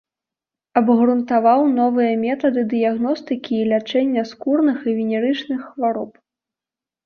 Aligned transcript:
Абгрунтаваў 0.79 1.61
новыя 1.79 2.15
метады 2.23 2.61
дыягностыкі 2.73 3.53
і 3.61 3.69
лячэння 3.75 4.27
скурных 4.33 4.77
і 4.91 4.99
венерычных 4.99 5.59
хвароб. 5.71 6.11